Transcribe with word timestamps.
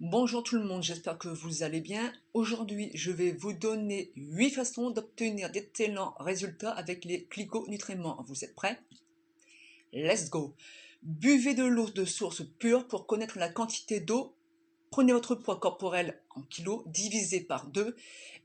Bonjour 0.00 0.42
tout 0.42 0.56
le 0.56 0.64
monde, 0.64 0.82
j'espère 0.82 1.16
que 1.16 1.28
vous 1.28 1.62
allez 1.62 1.80
bien. 1.80 2.12
Aujourd'hui, 2.34 2.90
je 2.92 3.10
vais 3.10 3.32
vous 3.32 3.54
donner 3.54 4.12
8 4.16 4.50
façons 4.50 4.90
d'obtenir 4.90 5.50
d'excellents 5.50 6.14
résultats 6.20 6.72
avec 6.72 7.06
les 7.06 7.26
nutriments. 7.66 8.22
Vous 8.28 8.44
êtes 8.44 8.54
prêts? 8.54 8.78
Let's 9.94 10.28
go 10.28 10.54
Buvez 11.02 11.54
de 11.54 11.64
l'eau 11.64 11.88
de 11.88 12.04
source 12.04 12.42
pure 12.58 12.86
pour 12.86 13.06
connaître 13.06 13.38
la 13.38 13.48
quantité 13.48 14.00
d'eau. 14.00 14.34
Prenez 14.90 15.14
votre 15.14 15.34
poids 15.34 15.58
corporel 15.58 16.20
en 16.34 16.42
kilos, 16.42 16.82
divisé 16.84 17.40
par 17.40 17.66
2 17.68 17.96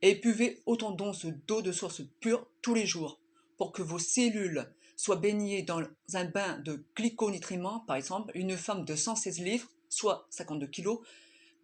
et 0.03 0.15
buvez 0.15 0.61
autant 0.65 0.91
d'onces 0.91 1.25
d'eau 1.25 1.61
de 1.61 1.73
source 1.73 2.01
pure 2.21 2.47
tous 2.61 2.75
les 2.75 2.85
jours 2.85 3.19
pour 3.57 3.73
que 3.73 3.81
vos 3.81 3.99
cellules 3.99 4.71
soient 4.95 5.17
baignées 5.17 5.63
dans 5.63 5.81
un 6.13 6.25
bain 6.25 6.59
de 6.59 6.85
glyconutriments. 6.95 7.81
Par 7.81 7.97
exemple, 7.97 8.31
une 8.35 8.55
femme 8.55 8.85
de 8.85 8.95
116 8.95 9.39
livres, 9.41 9.67
soit 9.89 10.27
52 10.29 10.67
kg, 10.67 10.97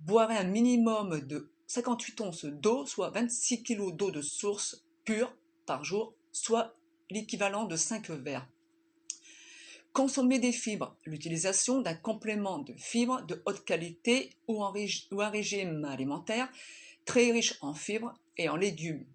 boirait 0.01 0.37
un 0.37 0.43
minimum 0.43 1.21
de 1.21 1.51
58 1.67 2.21
onces 2.21 2.45
d'eau, 2.45 2.85
soit 2.85 3.09
26 3.09 3.63
kg 3.63 3.95
d'eau 3.95 4.11
de 4.11 4.21
source 4.21 4.85
pure 5.03 5.33
par 5.65 5.83
jour, 5.83 6.13
soit 6.31 6.75
l'équivalent 7.09 7.65
de 7.65 7.75
5 7.75 8.09
verres. 8.09 8.47
Consommer 9.93 10.39
des 10.39 10.51
fibres, 10.51 10.95
l'utilisation 11.05 11.81
d'un 11.81 11.95
complément 11.95 12.59
de 12.59 12.73
fibres 12.73 13.23
de 13.23 13.41
haute 13.45 13.65
qualité 13.65 14.29
ou, 14.47 14.63
ou 14.63 15.21
un 15.21 15.29
régime 15.29 15.85
alimentaire 15.85 16.49
très 17.05 17.31
riche 17.31 17.57
en 17.61 17.73
fibres 17.73 18.13
et 18.37 18.49
en 18.49 18.55
légumes 18.55 19.05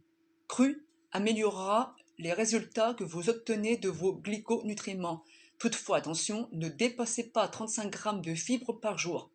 crus 0.52 0.76
améliorera 1.12 1.96
les 2.18 2.34
résultats 2.34 2.92
que 2.92 3.04
vous 3.04 3.30
obtenez 3.30 3.78
de 3.78 3.88
vos 3.88 4.12
glyconutriments. 4.12 5.24
Toutefois, 5.58 5.96
attention, 5.96 6.46
ne 6.52 6.68
dépassez 6.68 7.30
pas 7.30 7.48
35 7.48 7.90
g 7.90 8.30
de 8.30 8.34
fibres 8.34 8.78
par 8.78 8.98
jour. 8.98 9.30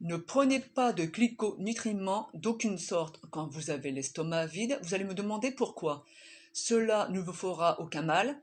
Ne 0.00 0.16
prenez 0.16 0.60
pas 0.60 0.92
de 0.92 1.04
glyconutriments 1.04 2.28
d'aucune 2.34 2.78
sorte 2.78 3.20
quand 3.30 3.46
vous 3.46 3.70
avez 3.70 3.90
l'estomac 3.90 4.46
vide. 4.46 4.78
Vous 4.82 4.94
allez 4.94 5.04
me 5.04 5.14
demander 5.14 5.50
pourquoi. 5.50 6.04
Cela 6.52 7.08
ne 7.08 7.20
vous 7.20 7.32
fera 7.32 7.80
aucun 7.80 8.02
mal, 8.02 8.40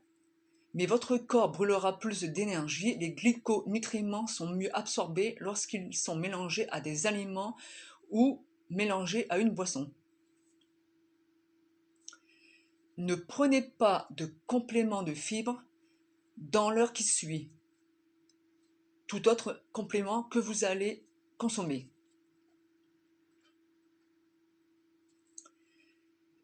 mais 0.74 0.86
votre 0.86 1.16
corps 1.16 1.50
brûlera 1.50 1.98
plus 1.98 2.24
d'énergie. 2.24 2.96
Les 2.98 3.12
glyconutriments 3.12 4.26
sont 4.26 4.50
mieux 4.50 4.74
absorbés 4.76 5.36
lorsqu'ils 5.38 5.94
sont 5.94 6.16
mélangés 6.16 6.68
à 6.70 6.80
des 6.80 7.06
aliments 7.06 7.56
ou 8.10 8.44
mélangés 8.70 9.26
à 9.28 9.38
une 9.38 9.50
boisson. 9.50 9.90
Ne 12.98 13.14
prenez 13.14 13.62
pas 13.62 14.08
de 14.10 14.34
complément 14.46 15.02
de 15.02 15.14
fibres 15.14 15.62
dans 16.36 16.70
l'heure 16.70 16.92
qui 16.92 17.04
suit. 17.04 17.50
Tout 19.06 19.28
autre 19.28 19.62
complément 19.72 20.22
que 20.22 20.38
vous 20.38 20.64
allez 20.64 21.04
consommer. 21.42 21.88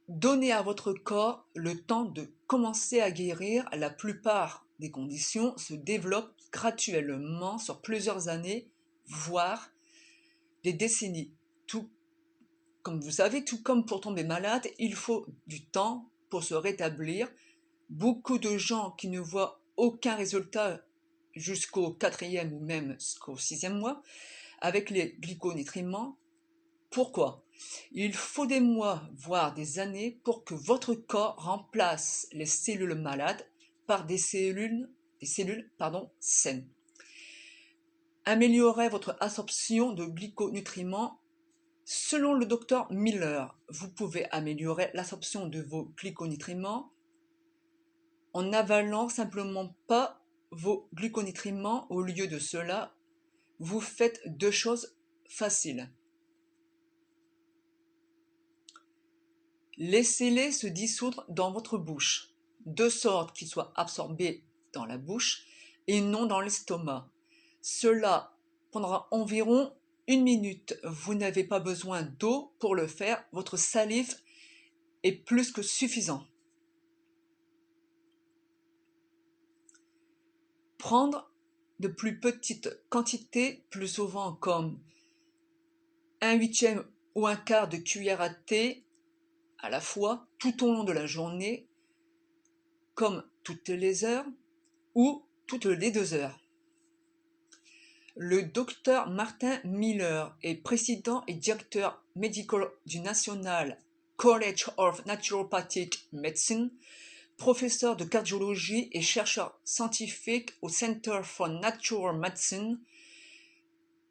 Donnez 0.09 0.51
à 0.51 0.61
votre 0.61 0.93
corps 0.93 1.47
le 1.55 1.81
temps 1.81 2.05
de 2.05 2.33
commencer 2.49 3.01
à 3.01 3.13
guérir. 3.13 3.69
La 3.73 3.91
plupart 3.91 4.67
des 4.81 4.91
conditions 4.91 5.57
se 5.57 5.75
développent 5.75 6.35
graduellement 6.51 7.59
sur 7.59 7.81
plusieurs 7.81 8.27
années, 8.27 8.69
voire 9.07 9.71
des 10.65 10.73
décennies. 10.73 11.33
Tout 11.69 11.89
comme 12.83 13.01
vous 13.01 13.13
savez, 13.13 13.45
tout 13.45 13.63
comme 13.63 13.87
pour 13.87 14.01
tomber 14.01 14.25
malade, 14.25 14.67
il 14.81 14.97
faut 14.97 15.27
du 15.47 15.65
temps 15.65 16.11
pour 16.29 16.43
se 16.43 16.55
rétablir. 16.55 17.31
Beaucoup 17.89 18.39
de 18.39 18.59
gens 18.59 18.91
qui 18.99 19.07
ne 19.07 19.21
voient 19.21 19.61
aucun 19.77 20.17
résultat 20.17 20.81
jusqu'au 21.37 21.93
quatrième 21.93 22.53
ou 22.53 22.59
même 22.59 22.95
jusqu'au 22.99 23.37
sixième 23.37 23.79
mois 23.79 24.03
avec 24.61 24.91
les 24.91 25.17
glyconutriments. 25.21 26.19
Pourquoi? 26.91 27.45
Il 27.93 28.15
faut 28.15 28.47
des 28.47 28.61
mois, 28.61 29.03
voire 29.15 29.55
des 29.55 29.79
années, 29.79 30.21
pour 30.25 30.45
que 30.45 30.55
votre 30.55 30.95
corps 30.95 31.37
remplace 31.37 32.29
les 32.33 32.47
cellules 32.47 32.95
malades 32.95 33.47
par 33.87 34.07
des 34.07 34.19
cellules, 34.19 34.91
des 35.21 35.27
cellules 35.27 35.71
saines. 36.21 36.69
Améliorez 38.25 38.89
votre 38.89 39.17
absorption 39.21 39.93
de 39.93 40.05
glyconutriments 40.05 41.21
Selon 41.91 42.35
le 42.35 42.45
docteur 42.45 42.93
Miller, 42.93 43.59
vous 43.71 43.89
pouvez 43.89 44.31
améliorer 44.31 44.91
l'absorption 44.93 45.47
de 45.47 45.63
vos 45.63 45.91
glyconutriments 45.97 46.93
en 48.35 48.43
n'avalant 48.43 49.09
simplement 49.09 49.75
pas 49.87 50.23
vos 50.51 50.87
glyconutriments. 50.93 51.87
Au 51.89 52.03
lieu 52.03 52.27
de 52.27 52.39
cela, 52.39 52.95
vous 53.59 53.81
faites 53.81 54.21
deux 54.27 54.51
choses 54.51 54.97
faciles. 55.29 55.91
Laissez-les 59.77 60.51
se 60.51 60.67
dissoudre 60.67 61.25
dans 61.29 61.53
votre 61.53 61.79
bouche, 61.79 62.35
de 62.67 62.89
sorte 62.89 63.37
qu'ils 63.37 63.49
soient 63.49 63.73
absorbés 63.77 64.45
dans 64.73 64.85
la 64.85 64.99
bouche 64.99 65.47
et 65.87 66.01
non 66.01 66.27
dans 66.27 66.41
l'estomac. 66.41 67.11
Cela 67.61 68.37
prendra 68.71 69.09
environ 69.11 69.73
une 70.09 70.23
minute, 70.23 70.79
vous 70.85 71.15
n'avez 71.15 71.45
pas 71.45 71.61
besoin 71.61 72.03
d'eau 72.03 72.55
pour 72.59 72.75
le 72.75 72.87
faire, 72.87 73.25
votre 73.33 73.57
salive 73.57 74.17
est 75.03 75.13
plus 75.13 75.53
que 75.53 75.63
suffisant. 75.63 76.27
Prendre 80.79 81.28
de 81.79 81.89
plus 81.89 82.19
petites 82.19 82.71
quantités, 82.89 83.65
plus 83.71 83.89
souvent 83.89 84.33
comme 84.33 84.79
un 86.21 86.35
huitième 86.35 86.85
ou 87.15 87.27
un 87.27 87.37
quart 87.37 87.69
de 87.69 87.77
cuillère 87.77 88.21
à 88.21 88.31
thé 88.31 88.85
à 89.61 89.71
la 89.71 89.81
fois 89.81 90.27
tout 90.39 90.65
au 90.65 90.73
long 90.73 90.85
de 90.85 90.93
la 90.93 91.07
journée, 91.07 91.67
comme 92.95 93.25
toutes 93.43 93.69
les 93.69 94.05
heures 94.05 94.27
ou 94.95 95.25
toutes 95.47 95.67
les 95.67 95.91
deux 95.91 96.15
heures. 96.15 96.39
Le 98.17 98.43
docteur 98.43 99.09
Martin 99.11 99.61
Miller 99.65 100.37
est 100.43 100.57
président 100.57 101.23
et 101.29 101.35
directeur 101.35 102.03
médical 102.17 102.69
du 102.85 102.99
National 103.01 103.79
College 104.17 104.67
of 104.77 105.07
Naturopathic 105.07 106.09
Medicine, 106.13 106.71
professeur 107.39 107.97
de 107.97 108.05
cardiologie 108.05 108.91
et 108.93 109.01
chercheur 109.01 109.59
scientifique 109.65 110.51
au 110.61 110.69
Center 110.69 111.21
for 111.23 111.49
Natural 111.49 112.19
Medicine, 112.19 112.81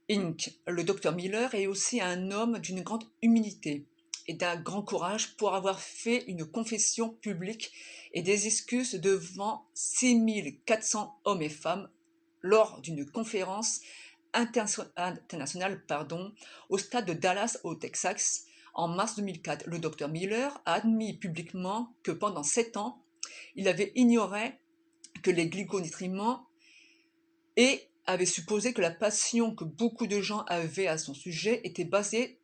Inc. 0.10 0.58
Le 0.66 0.84
docteur 0.86 1.14
Miller 1.14 1.54
est 1.54 1.68
aussi 1.68 2.00
un 2.00 2.32
homme 2.32 2.60
d'une 2.60 2.82
grande 2.82 3.04
humilité 3.22 3.86
et 4.28 4.34
d'un 4.34 4.56
grand 4.56 4.82
courage 4.82 5.36
pour 5.36 5.54
avoir 5.54 5.80
fait 5.82 6.24
une 6.28 6.46
confession 6.46 7.10
publique 7.10 7.72
et 8.14 8.22
des 8.22 8.48
excuses 8.48 8.94
devant 8.94 9.68
6400 9.74 11.20
hommes 11.26 11.42
et 11.42 11.50
femmes 11.50 11.90
lors 12.42 12.80
d'une 12.80 13.06
conférence 13.06 13.82
internationale 14.34 15.84
pardon, 15.86 16.32
au 16.70 16.78
stade 16.78 17.06
de 17.06 17.14
Dallas 17.14 17.58
au 17.66 17.76
Texas 17.76 18.46
en 18.74 18.88
mars 18.88 19.18
2004. 19.18 19.66
Le 19.68 19.80
docteur 19.80 20.08
Miller 20.08 20.62
a 20.66 20.76
admis 20.76 21.18
publiquement 21.18 21.94
que 22.04 22.12
pendant 22.12 22.44
sept 22.44 22.78
ans, 22.78 23.04
il 23.55 23.67
avait 23.67 23.91
ignoré 23.95 24.53
que 25.23 25.31
les 25.31 25.47
glyconutriments 25.47 26.47
et 27.55 27.89
avait 28.05 28.25
supposé 28.25 28.73
que 28.73 28.81
la 28.81 28.91
passion 28.91 29.53
que 29.53 29.66
beaucoup 29.66 30.07
de 30.07 30.22
gens 30.22 30.44
avaient 30.47 30.88
à 30.88 30.97
son 30.97 31.13
sujet 31.13 31.61
était 31.63 31.83
basée 31.83 32.39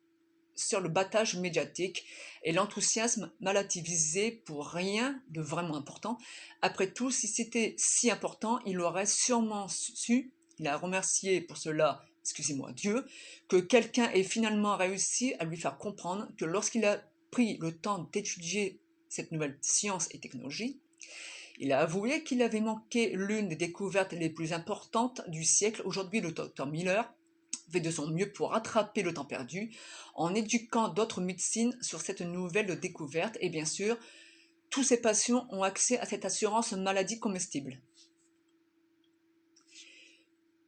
sur 0.54 0.80
le 0.80 0.88
battage 0.88 1.36
médiatique 1.36 2.04
et 2.42 2.52
l'enthousiasme 2.52 3.32
malativisé 3.40 4.30
pour 4.44 4.68
rien 4.68 5.20
de 5.30 5.40
vraiment 5.40 5.76
important. 5.76 6.18
Après 6.62 6.92
tout, 6.92 7.10
si 7.10 7.26
c'était 7.26 7.74
si 7.76 8.10
important, 8.10 8.60
il 8.66 8.80
aurait 8.80 9.06
sûrement 9.06 9.66
su, 9.68 10.32
il 10.58 10.68
a 10.68 10.76
remercié 10.76 11.40
pour 11.40 11.56
cela, 11.56 12.04
excusez-moi 12.22 12.72
Dieu, 12.72 13.04
que 13.48 13.56
quelqu'un 13.56 14.10
ait 14.10 14.22
finalement 14.22 14.76
réussi 14.76 15.34
à 15.38 15.44
lui 15.44 15.56
faire 15.56 15.78
comprendre 15.78 16.28
que 16.36 16.44
lorsqu'il 16.44 16.84
a 16.84 17.02
pris 17.30 17.56
le 17.58 17.76
temps 17.76 18.08
d'étudier 18.12 18.78
cette 19.14 19.30
nouvelle 19.30 19.56
science 19.60 20.08
et 20.10 20.18
technologie, 20.18 20.80
il 21.58 21.72
a 21.72 21.80
avoué 21.80 22.24
qu'il 22.24 22.42
avait 22.42 22.60
manqué 22.60 23.12
l'une 23.14 23.48
des 23.48 23.56
découvertes 23.56 24.12
les 24.12 24.28
plus 24.28 24.52
importantes 24.52 25.22
du 25.28 25.44
siècle. 25.44 25.82
Aujourd'hui, 25.84 26.20
le 26.20 26.32
docteur 26.32 26.66
Miller 26.66 27.14
fait 27.70 27.80
de 27.80 27.92
son 27.92 28.08
mieux 28.08 28.32
pour 28.32 28.50
rattraper 28.50 29.02
le 29.02 29.14
temps 29.14 29.24
perdu 29.24 29.72
en 30.16 30.34
éduquant 30.34 30.88
d'autres 30.88 31.20
médecines 31.20 31.76
sur 31.80 32.00
cette 32.00 32.22
nouvelle 32.22 32.78
découverte 32.80 33.38
et 33.40 33.50
bien 33.50 33.64
sûr, 33.64 33.96
tous 34.68 34.82
ses 34.82 35.00
patients 35.00 35.46
ont 35.50 35.62
accès 35.62 35.98
à 35.98 36.06
cette 36.06 36.24
assurance 36.24 36.72
maladie 36.72 37.20
comestible. 37.20 37.80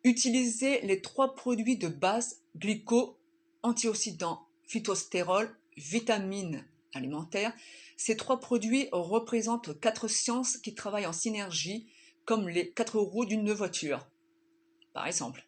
Utilisez 0.05 0.83
les 0.83 1.03
trois 1.03 1.35
produits 1.35 1.77
de 1.77 1.89
base 1.89 2.43
glyco, 2.57 3.19
antioxydants, 3.65 4.47
phytostérol, 4.63 5.59
vitamines 5.77 6.65
alimentaire, 6.97 7.53
ces 7.97 8.17
trois 8.17 8.41
produits 8.41 8.89
représentent 8.93 9.79
quatre 9.81 10.09
sciences 10.09 10.57
qui 10.57 10.75
travaillent 10.75 11.07
en 11.07 11.13
synergie, 11.13 11.87
comme 12.25 12.49
les 12.49 12.73
quatre 12.73 12.99
roues 12.99 13.25
d'une 13.25 13.53
voiture, 13.53 14.09
par 14.93 15.07
exemple. 15.07 15.47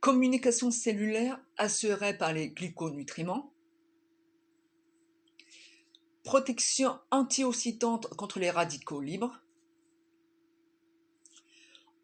Communication 0.00 0.70
cellulaire 0.70 1.38
assurée 1.58 2.16
par 2.16 2.32
les 2.32 2.48
gluconutriments. 2.50 3.52
Protection 6.22 6.98
antioxydante 7.10 8.08
contre 8.14 8.38
les 8.38 8.50
radicaux 8.50 9.00
libres 9.00 9.40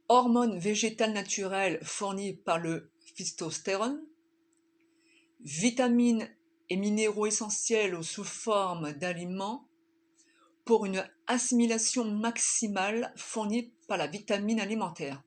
hormones 0.09 0.59
végétales 0.59 1.13
naturelles 1.13 1.79
fournies 1.83 2.35
par 2.35 2.59
le 2.59 2.91
phystostérone, 3.15 4.05
vitamines 5.41 6.29
et 6.71 6.77
minéraux 6.77 7.27
essentiels 7.27 8.03
sous 8.03 8.25
forme 8.25 8.93
d'aliments 8.93 9.69
pour 10.65 10.87
une 10.87 11.07
assimilation 11.27 12.05
maximale 12.05 13.13
fournie 13.17 13.73
par 13.87 13.99
la 13.99 14.07
vitamine 14.07 14.61
alimentaire. 14.61 15.23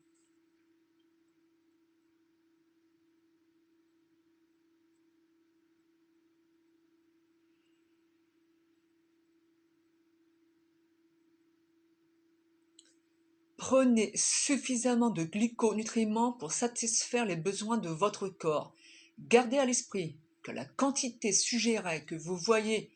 Prenez 13.58 14.12
suffisamment 14.14 15.10
de 15.10 15.24
glyconutriments 15.24 16.30
pour 16.32 16.52
satisfaire 16.52 17.26
les 17.26 17.34
besoins 17.34 17.76
de 17.76 17.88
votre 17.88 18.28
corps. 18.28 18.72
Gardez 19.18 19.58
à 19.58 19.64
l'esprit 19.64 20.14
que 20.42 20.52
la 20.52 20.64
quantité 20.64 21.32
suggérée 21.32 22.04
que 22.04 22.14
vous 22.14 22.36
voyez 22.36 22.88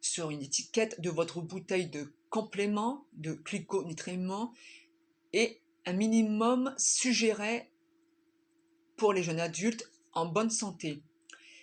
sur 0.00 0.30
une 0.30 0.42
étiquette 0.42 1.00
de 1.00 1.08
votre 1.08 1.40
bouteille 1.40 1.86
de 1.86 2.12
complément 2.30 3.06
de 3.12 3.34
glyconutriments 3.34 4.52
est 5.32 5.60
un 5.86 5.92
minimum 5.92 6.74
suggéré 6.76 7.70
pour 8.96 9.12
les 9.12 9.22
jeunes 9.22 9.40
adultes 9.40 9.88
en 10.14 10.26
bonne 10.26 10.50
santé. 10.50 11.00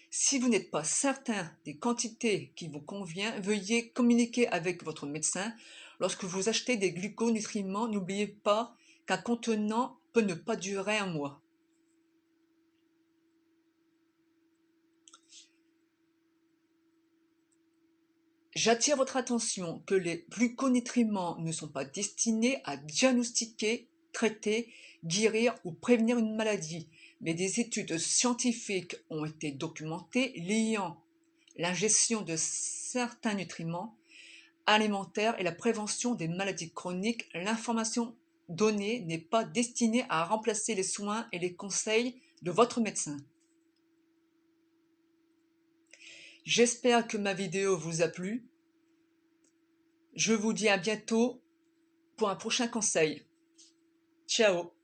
Si 0.10 0.40
vous 0.40 0.48
n'êtes 0.48 0.72
pas 0.72 0.86
certain 0.86 1.52
des 1.66 1.76
quantités 1.76 2.54
qui 2.56 2.70
vous 2.70 2.80
conviennent, 2.80 3.42
veuillez 3.42 3.90
communiquer 3.90 4.48
avec 4.48 4.82
votre 4.84 5.06
médecin 5.06 5.54
Lorsque 6.00 6.24
vous 6.24 6.50
achetez 6.50 6.78
des 6.78 6.92
gluconutriments, 6.92 7.88
n'oubliez 7.88 8.28
pas 8.28 8.76
qu'un 9.06 9.18
contenant 9.18 10.00
peut 10.14 10.22
ne 10.22 10.34
pas 10.34 10.56
durer 10.56 10.98
un 10.98 11.08
mois. 11.08 11.42
J'attire 18.56 18.98
votre 18.98 19.16
attention 19.16 19.80
que 19.86 19.96
les 19.96 20.26
gluconutriments 20.30 21.38
ne 21.40 21.52
sont 21.52 21.70
pas 21.70 21.86
destinés 21.86 22.62
à 22.66 22.76
diagnostiquer, 22.76 23.88
traiter, 24.12 24.74
guérir 25.06 25.56
ou 25.64 25.72
prévenir 25.72 26.18
une 26.18 26.36
maladie, 26.36 26.90
mais 27.22 27.34
des 27.34 27.60
études 27.60 27.98
scientifiques 27.98 28.98
ont 29.10 29.26
été 29.26 29.52
documentées 29.52 30.34
liant 30.42 31.02
l'ingestion 31.58 32.22
de 32.22 32.36
certains 32.38 33.36
nutriments 33.36 33.99
alimentaire 34.74 35.40
et 35.40 35.44
la 35.44 35.52
prévention 35.52 36.16
des 36.16 36.28
maladies 36.28 36.72
chroniques, 36.72 37.30
l'information 37.34 38.16
donnée 38.48 39.02
n'est 39.02 39.18
pas 39.18 39.44
destinée 39.44 40.06
à 40.10 40.26
remplacer 40.26 40.76
les 40.76 40.84
soins 40.84 41.28
et 41.32 41.40
les 41.40 41.54
conseils 41.54 42.22
de 42.42 42.52
votre 42.52 42.82
médecin. 42.82 43.18
J'espère 46.46 47.08
que 47.08 47.18
ma 47.18 47.34
vidéo 47.34 47.78
vous 47.78 48.02
a 48.02 48.08
plu. 48.08 48.48
Je 50.16 50.34
vous 50.34 50.54
dis 50.54 50.68
à 50.68 50.78
bientôt 50.78 51.42
pour 52.18 52.30
un 52.30 52.36
prochain 52.36 52.68
conseil. 52.68 53.26
Ciao 54.28 54.79